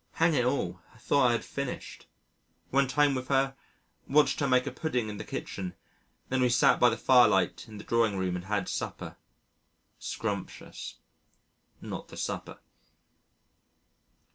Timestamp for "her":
3.27-3.55, 4.39-4.47